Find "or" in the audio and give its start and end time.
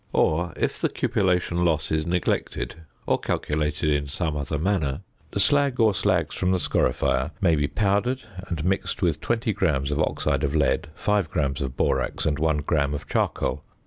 0.13-0.51, 3.05-3.19, 5.79-5.91